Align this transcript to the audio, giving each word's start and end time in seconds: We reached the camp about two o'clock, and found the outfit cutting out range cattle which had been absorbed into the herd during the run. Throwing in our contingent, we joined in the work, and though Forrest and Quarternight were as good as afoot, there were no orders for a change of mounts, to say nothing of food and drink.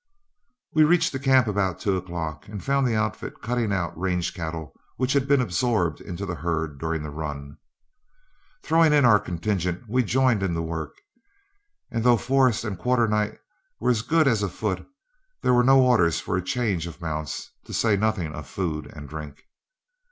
We 0.73 0.83
reached 0.83 1.11
the 1.11 1.19
camp 1.19 1.45
about 1.45 1.79
two 1.79 1.95
o'clock, 1.95 2.47
and 2.47 2.63
found 2.63 2.87
the 2.87 2.95
outfit 2.95 3.39
cutting 3.39 3.71
out 3.71 3.95
range 3.95 4.33
cattle 4.33 4.73
which 4.97 5.13
had 5.13 5.27
been 5.27 5.41
absorbed 5.41 6.01
into 6.01 6.25
the 6.25 6.33
herd 6.33 6.79
during 6.79 7.03
the 7.03 7.11
run. 7.11 7.57
Throwing 8.63 8.93
in 8.93 9.05
our 9.05 9.19
contingent, 9.19 9.83
we 9.87 10.01
joined 10.01 10.41
in 10.41 10.55
the 10.55 10.63
work, 10.63 10.95
and 11.91 12.03
though 12.03 12.17
Forrest 12.17 12.63
and 12.63 12.79
Quarternight 12.79 13.37
were 13.79 13.91
as 13.91 14.01
good 14.01 14.27
as 14.27 14.41
afoot, 14.41 14.87
there 15.43 15.53
were 15.53 15.63
no 15.63 15.79
orders 15.79 16.19
for 16.19 16.35
a 16.35 16.41
change 16.41 16.87
of 16.87 16.99
mounts, 16.99 17.51
to 17.65 17.71
say 17.71 17.95
nothing 17.95 18.33
of 18.33 18.47
food 18.47 18.87
and 18.95 19.07
drink. 19.07 19.43